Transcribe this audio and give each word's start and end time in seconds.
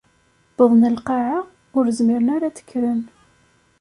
Wwḍen 0.57 0.93
lqaɛa, 0.97 1.37
ur 1.77 1.85
zmiren 1.97 2.27
ara 2.35 2.45
ad 2.49 2.53
d-kkren. 2.55 3.01